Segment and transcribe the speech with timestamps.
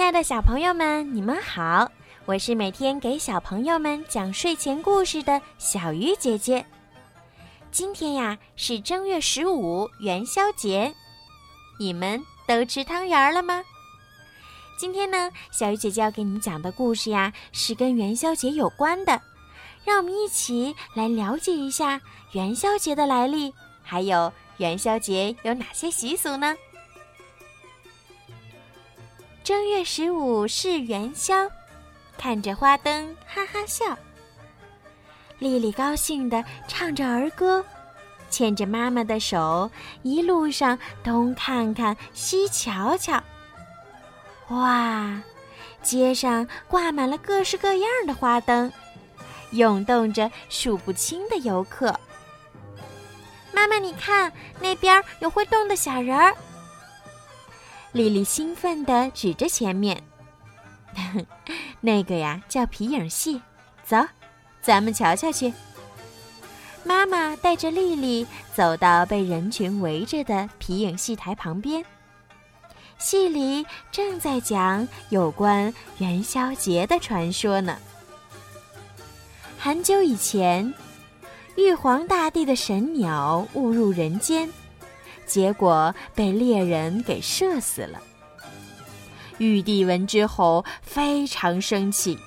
[0.00, 1.86] 亲爱的小朋友们，你们好！
[2.24, 6.64] 我是每天给小朋友们讲睡前故事的小鱼姐姐。
[7.70, 10.94] 今天呀是正月十五元宵节，
[11.78, 12.18] 你们
[12.48, 13.62] 都吃汤圆了吗？
[14.78, 19.20] 今天呢，小鱼姐姐要给你们讲的故事呀是跟元宵节有关的，
[19.84, 22.00] 让我们一起来了解一下
[22.32, 26.56] 元宵节的来历，还有元宵节有哪些习俗呢？
[29.42, 31.34] 正月十五是元宵，
[32.18, 33.96] 看着花灯哈哈笑。
[35.38, 37.64] 丽丽高兴地唱着儿歌，
[38.28, 39.70] 牵着妈妈的手，
[40.02, 43.22] 一路上东看看西瞧瞧。
[44.48, 45.20] 哇，
[45.82, 48.70] 街上挂满了各式各样的花灯，
[49.52, 51.98] 涌动着数不清的游客。
[53.52, 54.30] 妈妈，你看
[54.60, 56.36] 那边有会动的小人儿。
[57.92, 60.00] 丽丽兴奋地指着前面，
[61.80, 63.40] 那个呀叫皮影戏，
[63.84, 63.96] 走，
[64.62, 65.52] 咱们瞧瞧去。
[66.84, 71.84] 妈妈带着丽丽走到被人群围着的皮影戏台旁边，
[72.98, 77.76] 戏里正在讲有关元宵节的传说呢。
[79.58, 80.72] 很久以前，
[81.56, 84.48] 玉皇大帝的神鸟误入人间。
[85.30, 88.02] 结果被猎人给射死了。
[89.38, 92.18] 玉帝闻之后非常生气，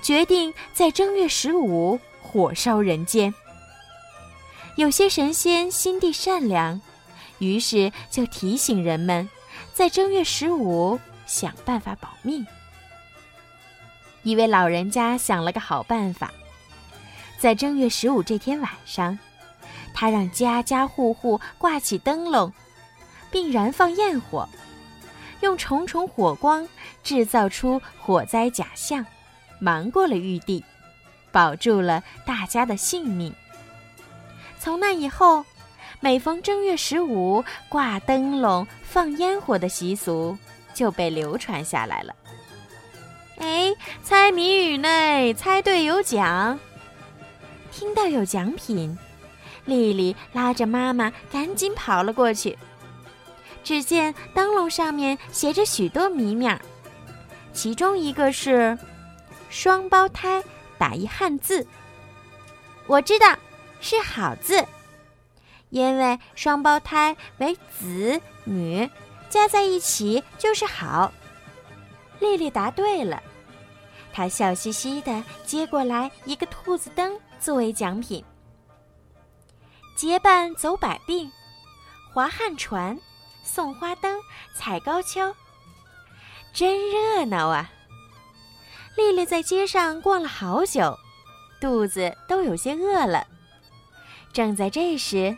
[0.00, 3.34] 决定在正月十五火烧人间。
[4.76, 6.80] 有些神仙心地善良，
[7.40, 9.28] 于是就提醒人们，
[9.74, 12.46] 在正月十五想办法保命。
[14.22, 16.32] 一位老人家想了个好办法，
[17.38, 19.18] 在正月十五这天晚上。
[19.94, 22.52] 他让家家户户挂起灯笼，
[23.30, 24.48] 并燃放焰火，
[25.40, 26.66] 用重重火光
[27.02, 29.04] 制造出火灾假象，
[29.58, 30.64] 瞒过了玉帝，
[31.30, 33.34] 保住了大家的性命。
[34.58, 35.44] 从那以后，
[36.00, 40.36] 每逢正月十五挂灯笼、放烟火的习俗
[40.72, 42.14] 就被流传下来了。
[43.38, 45.34] 哎，猜谜语呢？
[45.34, 46.58] 猜对有奖。
[47.72, 48.96] 听到有奖品。
[49.70, 52.58] 丽丽拉着妈妈赶紧跑了过去。
[53.62, 56.60] 只见灯笼上面写着许多谜面儿，
[57.52, 58.76] 其中一个是
[59.48, 60.42] “双胞胎”
[60.76, 61.66] 打一汉字。
[62.86, 63.36] 我知道
[63.80, 64.64] 是好字，
[65.68, 68.88] 因为双胞胎为子女，
[69.28, 71.12] 加在一起就是好。
[72.18, 73.22] 丽丽答对了，
[74.12, 78.24] 她笑嘻嘻地接过来一个兔子灯作为奖品。
[80.00, 81.30] 结伴走百病，
[82.10, 82.98] 划旱船，
[83.42, 84.18] 送花灯，
[84.54, 85.34] 踩高跷，
[86.54, 87.70] 真热闹啊！
[88.96, 90.98] 丽丽在街上逛了好久，
[91.60, 93.26] 肚子都有些饿了。
[94.32, 95.36] 正在这时，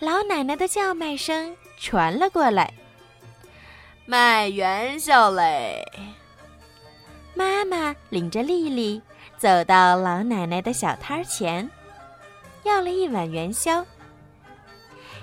[0.00, 2.74] 老奶奶的叫卖声传了过来
[4.04, 5.82] ：“卖元宵嘞！”
[7.32, 9.00] 妈妈领着丽丽
[9.38, 11.70] 走到老奶奶的小摊前。
[12.68, 13.84] 要了一碗元宵，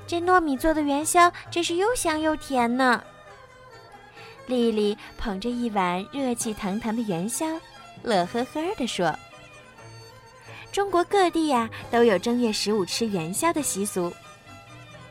[0.08, 3.04] 这糯米做的元宵真是又香又甜呢。
[4.48, 7.46] 丽丽捧着一碗热气腾腾的元宵，
[8.02, 9.18] 乐呵呵地说
[10.72, 14.12] ：“中国各地呀都有正月十五吃元宵的习俗，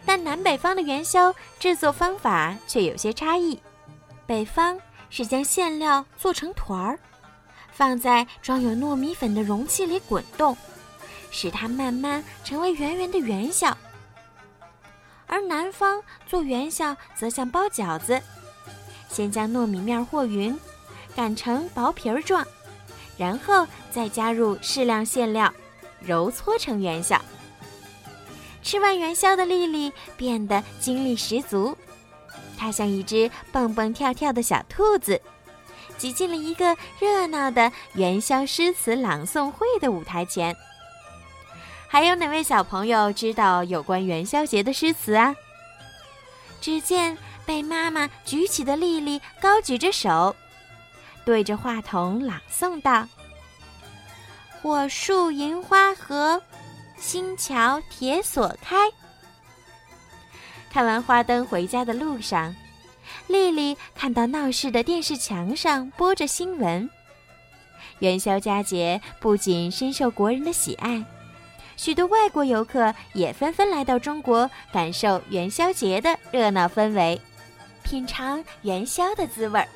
[0.05, 3.59] 但南北方的元宵制作方法却有些差异。
[4.27, 4.78] 北方
[5.09, 6.99] 是将馅料做成团儿，
[7.71, 10.56] 放在装有糯米粉的容器里滚动。”
[11.34, 13.77] 使它慢慢成为圆圆的元宵，
[15.27, 18.22] 而南方做元宵则像包饺子，
[19.09, 20.56] 先将糯米面和匀，
[21.17, 22.47] 擀成薄皮儿状，
[23.19, 25.53] 然后再加入适量馅料，
[26.00, 27.21] 揉搓成元宵。
[28.62, 31.76] 吃完元宵的丽丽变得精力十足，
[32.56, 35.20] 她像一只蹦蹦跳跳的小兔子，
[35.99, 40.56] 挤进了一个热闹的元宵诗词朗诵会的舞台前。
[41.89, 45.35] 还有哪位小朋友知道有关元宵节的诗词啊？
[46.61, 47.17] 只见
[47.47, 50.35] 被妈妈举起的丽丽高举着手，
[51.25, 53.07] 对着话筒朗诵道
[54.61, 56.43] ：“火树银花合，
[56.97, 58.77] 新桥铁锁开。”
[60.69, 62.53] 看完花灯回家的路上，
[63.29, 66.91] 丽丽看到闹市的电视墙上播着新闻。
[68.01, 71.05] 元宵佳节不仅深受国人的喜爱。
[71.76, 77.21] 许多外国游客也纷纷来到中国，感受元宵节的热闹氛围，
[77.82, 79.69] 品尝元宵的滋味儿。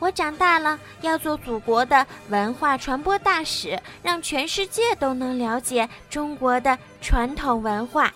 [0.00, 8.12] 我长大了要做祖国的文化传播大使，让全世界都能了解中国的传统文化。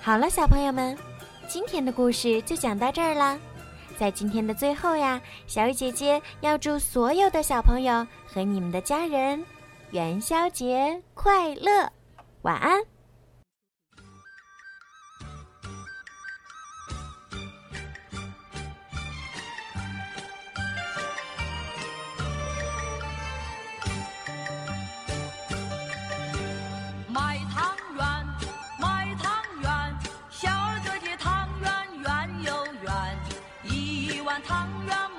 [0.00, 0.96] 好了，小朋友们，
[1.48, 3.38] 今天的故事就讲到这儿啦。
[3.98, 9.44] 在今天的最后呀，小雨姐姐要祝所有的小朋友和你们的家人
[9.92, 11.92] 元宵节快乐，
[12.40, 12.82] 晚安。
[27.06, 28.26] 卖汤圆，
[28.80, 29.94] 卖汤圆，
[30.30, 33.18] 小二哥的汤圆圆又圆，
[33.64, 35.11] 一碗汤圆。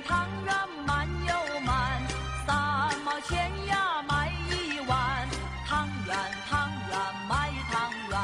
[0.00, 0.54] 汤圆
[0.86, 2.02] 满又满
[2.46, 5.28] 三毛钱呀买一碗
[5.66, 6.16] 汤圆
[6.48, 6.98] 汤圆
[7.28, 8.18] 卖汤圆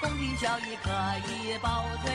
[0.00, 0.90] 公平交易可
[1.28, 2.13] 以保证